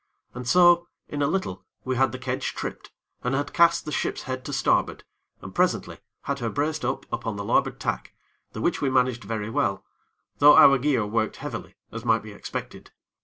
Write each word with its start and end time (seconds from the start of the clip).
And 0.33 0.47
so, 0.49 0.87
in 1.09 1.21
a 1.21 1.27
little, 1.27 1.63
we 1.85 1.95
had 1.95 2.11
the 2.11 2.17
kedge 2.17 2.55
tripped, 2.55 2.91
and 3.23 3.35
had 3.35 3.53
cast 3.53 3.85
the 3.85 3.91
ship's 3.91 4.23
head 4.23 4.43
to 4.45 4.51
starboard, 4.51 5.03
and 5.41 5.53
presently, 5.53 5.99
had 6.23 6.39
her 6.39 6.49
braced 6.49 6.83
up 6.83 7.05
upon 7.13 7.35
the 7.35 7.45
larboard 7.45 7.79
tack, 7.79 8.15
the 8.53 8.61
which 8.61 8.81
we 8.81 8.89
managed 8.89 9.23
very 9.23 9.51
well; 9.51 9.85
though 10.39 10.55
our 10.57 10.79
gear 10.79 11.05
worked 11.05 11.35
heavily, 11.35 11.75
as 11.91 12.03
might 12.03 12.23
be 12.23 12.31
expected. 12.31 12.89